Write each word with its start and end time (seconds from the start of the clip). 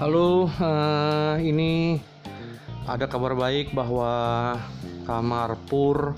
Halo, 0.00 0.48
eh, 0.48 1.36
ini 1.44 2.00
ada 2.88 3.04
kabar 3.04 3.36
baik 3.36 3.76
bahwa 3.76 4.56
kamar 5.04 5.60
pur 5.68 6.16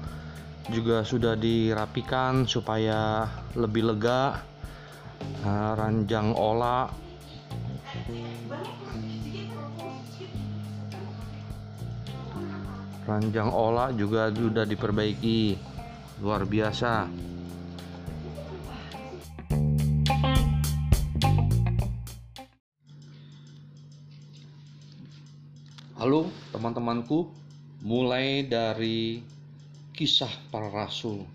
juga 0.71 1.03
sudah 1.03 1.35
dirapikan 1.35 2.47
supaya 2.47 3.27
lebih 3.59 3.91
lega. 3.91 4.39
Eh, 5.43 5.73
ranjang 5.75 6.31
olah 6.31 6.87
ranjang 13.03 13.51
olah 13.51 13.91
juga 13.91 14.31
sudah 14.31 14.63
diperbaiki 14.63 15.59
luar 16.23 16.47
biasa 16.47 17.11
Halo 26.07 26.31
teman-temanku, 26.55 27.35
mulai 27.83 28.47
dari 28.47 29.27
kisah 29.91 30.31
para 30.55 30.71
rasul. 30.71 31.27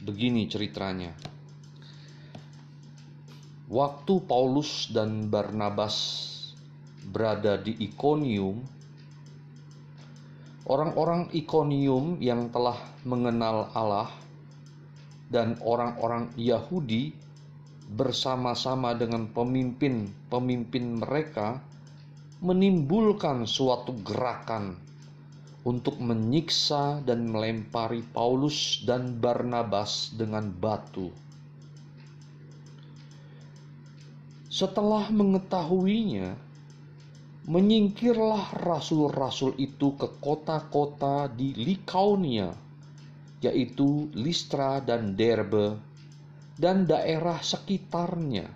Begini 0.00 0.48
ceritanya. 0.48 1.12
Waktu 3.68 4.24
Paulus 4.24 4.88
dan 4.88 5.28
Barnabas 5.28 5.92
berada 7.04 7.60
di 7.60 7.76
Ikonium, 7.84 8.64
orang-orang 10.64 11.28
Ikonium 11.36 12.16
yang 12.16 12.48
telah 12.48 12.80
mengenal 13.04 13.68
Allah 13.76 14.08
dan 15.28 15.60
orang-orang 15.60 16.32
Yahudi 16.40 17.12
bersama-sama 17.92 18.96
dengan 18.96 19.28
pemimpin-pemimpin 19.28 20.96
mereka 20.96 21.60
menimbulkan 22.42 23.46
suatu 23.46 23.94
gerakan 24.02 24.74
untuk 25.62 26.02
menyiksa 26.02 26.98
dan 27.06 27.30
melempari 27.30 28.02
Paulus 28.02 28.82
dan 28.82 29.22
Barnabas 29.22 30.10
dengan 30.10 30.50
batu. 30.50 31.14
Setelah 34.50 35.06
mengetahuinya, 35.14 36.34
menyingkirlah 37.46 38.58
rasul-rasul 38.58 39.54
itu 39.62 39.94
ke 39.94 40.10
kota-kota 40.18 41.30
di 41.30 41.54
Likaunia, 41.54 42.50
yaitu 43.38 44.10
Listra 44.18 44.82
dan 44.82 45.14
Derbe, 45.14 45.78
dan 46.58 46.90
daerah 46.90 47.38
sekitarnya. 47.38 48.50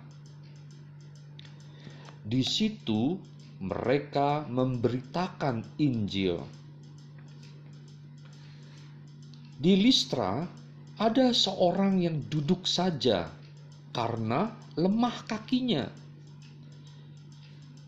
Di 2.27 2.43
situ 2.43 3.15
mereka 3.57 4.45
memberitakan 4.45 5.65
Injil. 5.81 6.37
Di 9.57 9.73
Listra 9.73 10.45
ada 11.01 11.33
seorang 11.33 11.97
yang 11.97 12.21
duduk 12.29 12.69
saja 12.69 13.25
karena 13.89 14.53
lemah 14.77 15.25
kakinya. 15.25 15.89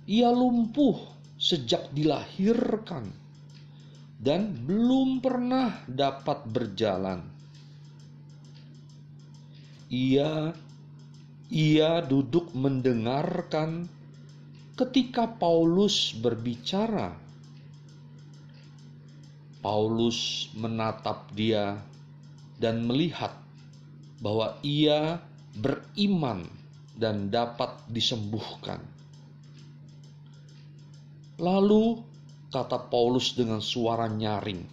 Ia 0.10 0.34
lumpuh 0.34 0.98
sejak 1.38 1.94
dilahirkan 1.94 3.14
dan 4.18 4.58
belum 4.66 5.22
pernah 5.22 5.86
dapat 5.86 6.50
berjalan. 6.50 7.22
Ia 9.94 10.50
ia 11.50 12.02
duduk 12.06 12.54
mendengarkan 12.54 13.99
ketika 14.80 15.28
Paulus 15.28 16.16
berbicara, 16.16 17.12
Paulus 19.60 20.48
menatap 20.56 21.36
dia 21.36 21.84
dan 22.56 22.88
melihat 22.88 23.36
bahwa 24.24 24.56
ia 24.64 25.20
beriman 25.60 26.48
dan 26.96 27.28
dapat 27.28 27.76
disembuhkan. 27.92 28.80
Lalu 31.36 32.00
kata 32.48 32.88
Paulus 32.88 33.36
dengan 33.36 33.60
suara 33.60 34.08
nyaring, 34.08 34.64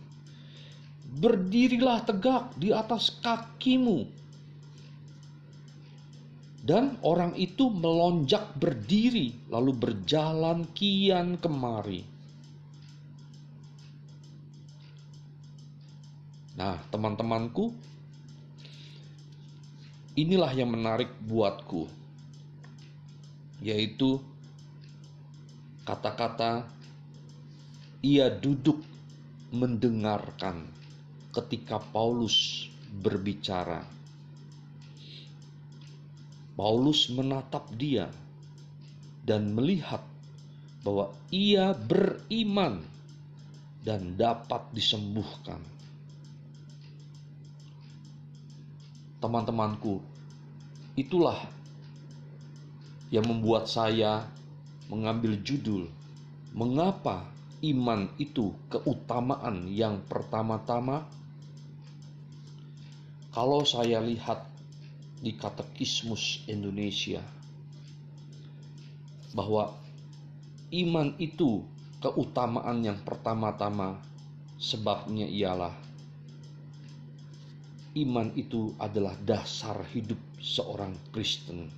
"Berdirilah 1.18 2.06
tegak 2.06 2.54
di 2.54 2.70
atas 2.70 3.10
kakimu." 3.18 4.06
Dan 6.66 6.98
orang 7.06 7.38
itu 7.38 7.70
melonjak 7.70 8.58
berdiri, 8.58 9.46
lalu 9.54 9.70
berjalan 9.70 10.66
kian 10.74 11.38
kemari. 11.38 12.02
Nah, 16.58 16.82
teman-temanku, 16.90 17.70
inilah 20.18 20.50
yang 20.58 20.74
menarik 20.74 21.14
buatku, 21.22 21.86
yaitu 23.62 24.18
kata-kata 25.86 26.66
"ia 28.02 28.26
duduk 28.26 28.82
mendengarkan" 29.54 30.66
ketika 31.30 31.78
Paulus 31.94 32.66
berbicara. 32.90 33.95
Paulus 36.56 37.12
menatap 37.12 37.68
dia 37.76 38.08
dan 39.28 39.52
melihat 39.52 40.00
bahwa 40.80 41.12
ia 41.28 41.76
beriman 41.76 42.80
dan 43.84 44.16
dapat 44.16 44.64
disembuhkan. 44.72 45.60
Teman-temanku, 49.20 50.00
itulah 50.96 51.44
yang 53.12 53.28
membuat 53.28 53.68
saya 53.68 54.24
mengambil 54.88 55.36
judul 55.44 55.92
"Mengapa 56.56 57.28
Iman 57.60 58.08
itu 58.16 58.56
Keutamaan 58.72 59.68
yang 59.68 60.00
Pertama-tama?" 60.08 61.04
Kalau 63.36 63.60
saya 63.68 64.00
lihat 64.00 64.55
di 65.20 65.32
Katekismus 65.36 66.44
Indonesia 66.48 67.20
bahwa 69.36 69.76
iman 70.72 71.12
itu 71.20 71.64
keutamaan 72.00 72.84
yang 72.84 73.00
pertama-tama 73.04 74.00
sebabnya 74.56 75.28
ialah 75.28 75.72
iman 77.96 78.28
itu 78.36 78.76
adalah 78.76 79.16
dasar 79.24 79.80
hidup 79.92 80.20
seorang 80.40 80.92
Kristen 81.12 81.68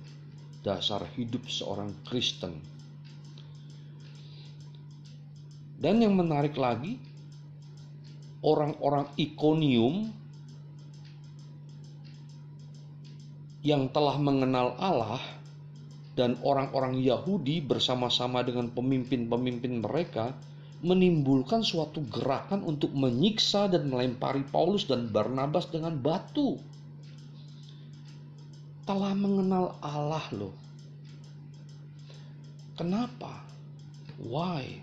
dasar 0.59 1.07
hidup 1.15 1.47
seorang 1.47 1.95
Kristen. 2.03 2.59
Dan 5.79 6.03
yang 6.03 6.19
menarik 6.19 6.59
lagi 6.59 6.99
orang-orang 8.43 9.07
Ikonium 9.15 10.11
yang 13.59 13.91
telah 13.91 14.15
mengenal 14.15 14.75
Allah 14.79 15.19
dan 16.15 16.39
orang-orang 16.43 16.99
Yahudi 16.99 17.63
bersama-sama 17.63 18.43
dengan 18.43 18.71
pemimpin-pemimpin 18.71 19.83
mereka 19.83 20.35
menimbulkan 20.79 21.59
suatu 21.59 21.99
gerakan 22.07 22.63
untuk 22.63 22.95
menyiksa 22.95 23.67
dan 23.67 23.91
melempari 23.91 24.47
Paulus 24.47 24.87
dan 24.87 25.11
Barnabas 25.11 25.67
dengan 25.67 25.99
batu. 25.99 26.55
Telah 28.87 29.11
mengenal 29.11 29.75
Allah 29.83 30.23
loh. 30.31 30.55
Kenapa? 32.79 33.43
Why? 34.23 34.79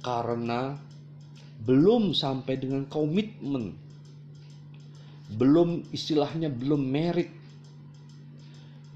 Karena 0.00 0.72
belum 1.60 2.16
sampai 2.16 2.56
dengan 2.56 2.88
komitmen 2.88 3.85
belum 5.34 5.90
istilahnya 5.90 6.46
belum 6.46 6.82
merit. 6.86 7.30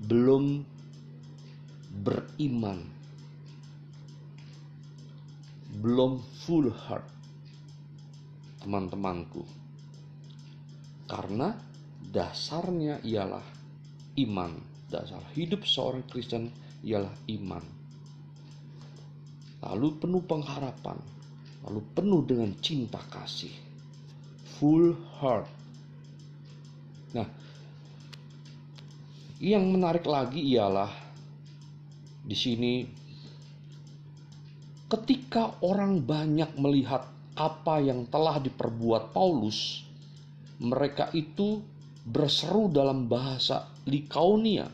Belum 0.01 0.63
beriman. 1.91 2.87
Belum 5.81 6.23
full 6.47 6.71
heart 6.71 7.07
teman-temanku. 8.63 9.43
Karena 11.11 11.55
dasarnya 12.15 13.03
ialah 13.03 13.45
iman. 14.23 14.53
Dasar 14.91 15.23
hidup 15.35 15.67
seorang 15.67 16.07
Kristen 16.07 16.51
ialah 16.87 17.15
iman. 17.31 17.63
Lalu 19.61 19.89
penuh 20.01 20.23
pengharapan 20.25 20.99
lalu 21.67 21.81
penuh 21.93 22.25
dengan 22.25 22.51
cinta 22.65 23.01
kasih. 23.13 23.53
Full 24.61 24.97
heart 25.21 25.60
Nah, 27.11 27.27
Yang 29.41 29.65
menarik 29.73 30.05
lagi 30.05 30.53
ialah 30.53 30.93
di 32.21 32.37
sini 32.37 32.85
ketika 34.85 35.57
orang 35.65 36.05
banyak 36.05 36.61
melihat 36.61 37.09
apa 37.41 37.81
yang 37.81 38.05
telah 38.13 38.37
diperbuat 38.37 39.17
Paulus, 39.17 39.81
mereka 40.61 41.09
itu 41.17 41.65
berseru 42.05 42.69
dalam 42.69 43.09
bahasa 43.09 43.65
Likaunia. 43.89 44.69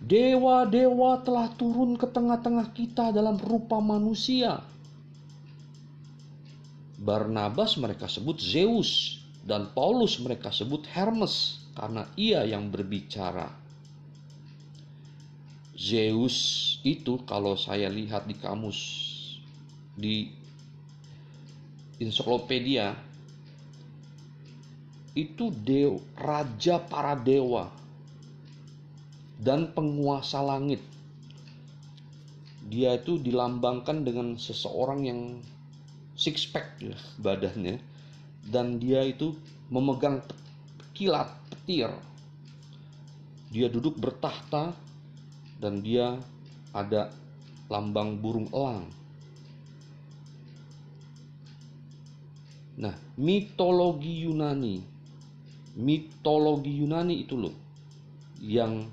Dewa-dewa 0.00 1.20
telah 1.20 1.52
turun 1.60 1.92
ke 2.00 2.08
tengah-tengah 2.08 2.72
kita 2.72 3.12
dalam 3.12 3.36
rupa 3.36 3.84
manusia. 3.84 4.64
Barnabas 6.96 7.76
mereka 7.76 8.08
sebut 8.08 8.40
Zeus 8.40 9.19
dan 9.40 9.72
Paulus 9.72 10.20
mereka 10.20 10.52
sebut 10.52 10.84
Hermes 10.92 11.64
karena 11.72 12.04
ia 12.16 12.44
yang 12.44 12.68
berbicara. 12.68 13.48
Zeus 15.80 16.36
itu 16.84 17.24
kalau 17.24 17.56
saya 17.56 17.88
lihat 17.88 18.28
di 18.28 18.36
kamus 18.36 18.78
di 19.96 20.28
ensiklopedia 21.96 22.92
itu 25.16 25.48
dew, 25.64 26.04
raja 26.20 26.76
para 26.84 27.16
dewa 27.16 27.72
dan 29.40 29.72
penguasa 29.72 30.44
langit. 30.44 30.84
Dia 32.68 33.00
itu 33.00 33.16
dilambangkan 33.16 34.04
dengan 34.04 34.36
seseorang 34.36 35.08
yang 35.08 35.20
six 36.12 36.44
pack 36.44 36.76
ya, 36.78 36.94
badannya 37.16 37.89
dan 38.46 38.80
dia 38.80 39.04
itu 39.04 39.36
memegang 39.68 40.24
kilat 40.96 41.28
petir. 41.52 41.92
Dia 43.50 43.66
duduk 43.66 43.98
bertahta 43.98 44.72
dan 45.58 45.84
dia 45.84 46.16
ada 46.70 47.10
lambang 47.66 48.18
burung 48.18 48.48
elang. 48.54 48.86
Nah, 52.80 52.96
mitologi 53.20 54.24
Yunani, 54.24 54.80
mitologi 55.76 56.80
Yunani 56.80 57.14
itu 57.20 57.36
loh 57.36 57.52
yang 58.40 58.88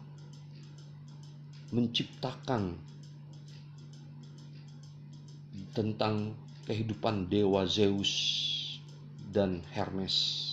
menciptakan 1.71 2.75
tentang 5.71 6.35
kehidupan 6.67 7.31
dewa 7.31 7.63
Zeus 7.63 8.43
dan 9.31 9.63
Hermes. 9.75 10.43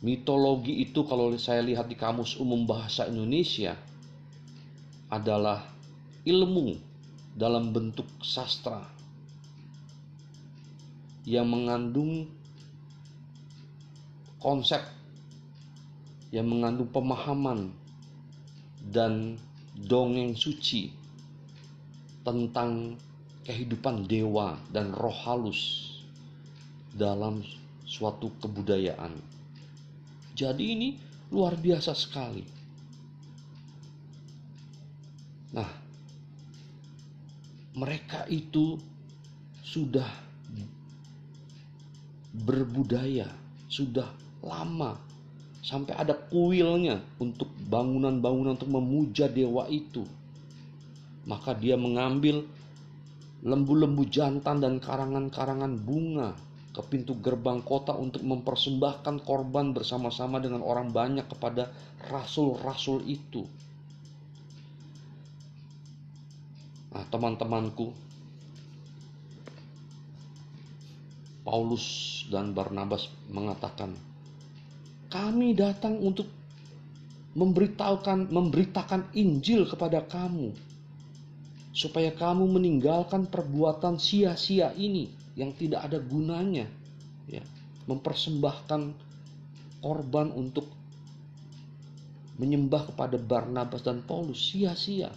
Mitologi 0.00 0.80
itu 0.80 1.04
kalau 1.04 1.28
saya 1.36 1.60
lihat 1.60 1.84
di 1.90 1.96
kamus 1.98 2.40
umum 2.40 2.64
bahasa 2.64 3.04
Indonesia 3.04 3.76
adalah 5.12 5.68
ilmu 6.24 6.80
dalam 7.36 7.68
bentuk 7.68 8.08
sastra 8.24 8.80
yang 11.28 11.52
mengandung 11.52 12.24
konsep 14.40 14.80
yang 16.32 16.48
mengandung 16.48 16.88
pemahaman 16.88 17.74
dan 18.88 19.36
dongeng 19.84 20.32
suci 20.32 20.96
tentang 22.24 22.96
kehidupan 23.44 24.08
dewa 24.08 24.56
dan 24.72 24.96
roh 24.96 25.12
halus 25.12 25.89
dalam 26.94 27.42
suatu 27.86 28.30
kebudayaan. 28.38 29.14
Jadi 30.34 30.64
ini 30.74 30.88
luar 31.30 31.58
biasa 31.58 31.94
sekali. 31.94 32.44
Nah, 35.50 35.70
mereka 37.74 38.26
itu 38.30 38.78
sudah 39.66 40.06
berbudaya, 42.30 43.26
sudah 43.66 44.06
lama 44.42 44.94
sampai 45.60 45.92
ada 45.98 46.14
kuilnya 46.14 47.02
untuk 47.18 47.50
bangunan-bangunan 47.66 48.54
untuk 48.58 48.70
memuja 48.70 49.26
dewa 49.26 49.66
itu. 49.66 50.06
Maka 51.26 51.52
dia 51.54 51.76
mengambil 51.76 52.46
lembu-lembu 53.44 54.08
jantan 54.08 54.62
dan 54.62 54.78
karangan-karangan 54.80 55.74
bunga 55.80 56.32
ke 56.70 56.82
pintu 56.86 57.18
gerbang 57.18 57.58
kota 57.66 57.90
untuk 57.90 58.22
mempersembahkan 58.22 59.26
korban 59.26 59.74
bersama-sama 59.74 60.38
dengan 60.38 60.62
orang 60.62 60.94
banyak 60.94 61.26
kepada 61.26 61.66
rasul-rasul 62.06 63.02
itu. 63.10 63.42
Nah, 66.90 67.06
teman-temanku, 67.10 67.90
Paulus 71.42 71.86
dan 72.30 72.54
Barnabas 72.54 73.10
mengatakan, 73.26 73.94
"Kami 75.10 75.54
datang 75.58 75.98
untuk 75.98 76.30
memberitahukan 77.34 78.30
memberitakan 78.30 79.10
Injil 79.14 79.66
kepada 79.66 80.02
kamu 80.06 80.54
supaya 81.70 82.10
kamu 82.10 82.46
meninggalkan 82.46 83.26
perbuatan 83.26 83.98
sia-sia 83.98 84.70
ini." 84.78 85.19
Yang 85.38 85.54
tidak 85.54 85.86
ada 85.86 85.98
gunanya 86.02 86.66
ya 87.30 87.42
mempersembahkan 87.86 88.94
korban 89.80 90.28
untuk 90.34 90.66
menyembah 92.40 92.90
kepada 92.92 93.20
Barnabas 93.20 93.84
dan 93.84 94.02
Paulus 94.02 94.50
sia-sia 94.50 95.12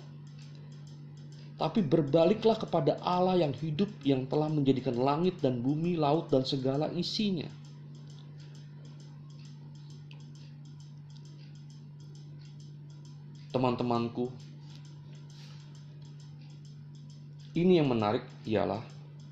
tapi 1.63 1.79
berbaliklah 1.79 2.57
kepada 2.57 2.97
Allah 2.99 3.39
yang 3.39 3.53
hidup 3.53 3.87
yang 4.01 4.25
telah 4.25 4.49
menjadikan 4.49 4.97
langit 4.97 5.37
dan 5.39 5.61
bumi, 5.61 5.95
laut 5.95 6.27
dan 6.27 6.41
segala 6.43 6.89
isinya. 6.91 7.47
Teman-temanku, 13.53 14.27
ini 17.53 17.77
yang 17.77 17.87
menarik 17.87 18.25
ialah 18.49 18.81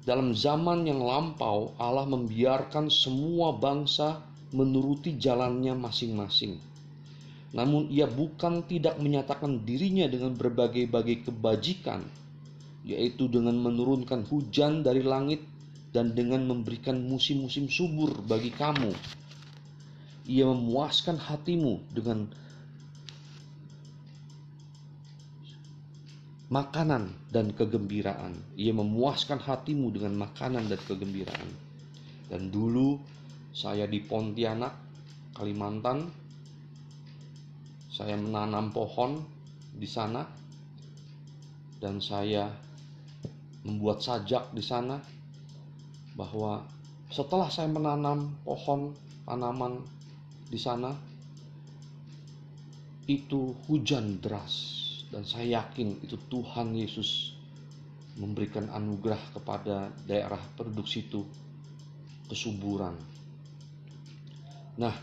dalam 0.02 0.34
zaman 0.34 0.90
yang 0.90 0.98
lampau, 0.98 1.78
Allah 1.78 2.10
membiarkan 2.10 2.90
semua 2.90 3.54
bangsa 3.54 4.18
menuruti 4.50 5.14
jalannya 5.14 5.78
masing-masing. 5.78 6.58
Namun, 7.54 7.86
Ia 7.94 8.10
bukan 8.10 8.66
tidak 8.66 8.98
menyatakan 8.98 9.62
dirinya 9.62 10.10
dengan 10.10 10.34
berbagai-bagai 10.34 11.30
kebajikan, 11.30 12.02
yaitu 12.82 13.30
dengan 13.30 13.54
menurunkan 13.62 14.26
hujan 14.26 14.82
dari 14.82 15.06
langit 15.06 15.46
dan 15.94 16.18
dengan 16.18 16.50
memberikan 16.50 16.98
musim-musim 16.98 17.70
subur 17.70 18.26
bagi 18.26 18.50
kamu. 18.50 18.96
Ia 20.26 20.50
memuaskan 20.50 21.20
hatimu 21.20 21.94
dengan 21.94 22.26
makanan 26.52 27.32
dan 27.32 27.56
kegembiraan. 27.56 28.36
Ia 28.60 28.76
memuaskan 28.76 29.40
hatimu 29.40 29.96
dengan 29.96 30.28
makanan 30.28 30.68
dan 30.68 30.82
kegembiraan. 30.84 31.48
Dan 32.28 32.52
dulu 32.52 33.00
saya 33.56 33.88
di 33.88 34.04
Pontianak, 34.04 34.76
Kalimantan, 35.32 36.12
saya 37.88 38.20
menanam 38.20 38.76
pohon 38.76 39.24
di 39.72 39.88
sana 39.88 40.28
dan 41.80 42.04
saya 42.04 42.52
membuat 43.64 44.04
sajak 44.04 44.52
di 44.52 44.64
sana 44.64 45.00
bahwa 46.20 46.68
setelah 47.08 47.48
saya 47.48 47.72
menanam 47.72 48.32
pohon 48.44 48.92
tanaman 49.24 49.80
di 50.52 50.60
sana 50.60 50.92
itu 53.08 53.56
hujan 53.68 54.20
deras 54.20 54.81
dan 55.12 55.28
saya 55.28 55.60
yakin 55.60 56.00
itu 56.08 56.16
Tuhan 56.32 56.72
Yesus 56.72 57.36
memberikan 58.16 58.72
anugerah 58.72 59.20
kepada 59.36 59.92
daerah 60.08 60.40
penduduk 60.56 60.88
situ 60.88 61.28
kesuburan. 62.32 62.96
Nah, 64.80 64.96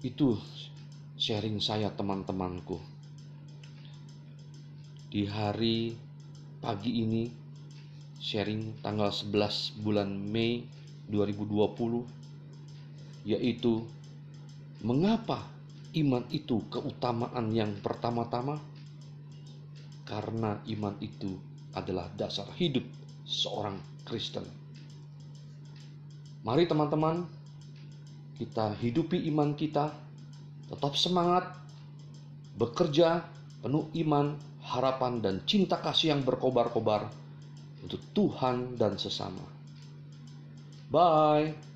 itu 0.00 0.32
sharing 1.20 1.60
saya 1.60 1.92
teman-temanku. 1.92 2.80
Di 5.12 5.28
hari 5.28 5.92
pagi 6.64 7.04
ini 7.04 7.28
sharing 8.16 8.80
tanggal 8.80 9.12
11 9.12 9.84
bulan 9.84 10.08
Mei 10.08 10.64
2020 11.12 13.28
yaitu 13.28 13.84
mengapa 14.80 15.44
iman 16.00 16.24
itu 16.32 16.64
keutamaan 16.72 17.52
yang 17.52 17.76
pertama-tama 17.82 18.69
karena 20.10 20.58
iman 20.66 20.98
itu 20.98 21.38
adalah 21.70 22.10
dasar 22.18 22.50
hidup 22.58 22.82
seorang 23.22 23.78
Kristen. 24.02 24.42
Mari 26.42 26.66
teman-teman, 26.66 27.30
kita 28.34 28.74
hidupi 28.74 29.22
iman 29.30 29.54
kita, 29.54 29.94
tetap 30.66 30.98
semangat, 30.98 31.46
bekerja 32.58 33.22
penuh 33.62 33.86
iman, 34.02 34.34
harapan, 34.66 35.22
dan 35.22 35.46
cinta 35.46 35.78
kasih 35.78 36.18
yang 36.18 36.26
berkobar-kobar 36.26 37.06
untuk 37.86 38.02
Tuhan 38.10 38.74
dan 38.74 38.98
sesama. 38.98 39.46
Bye. 40.90 41.69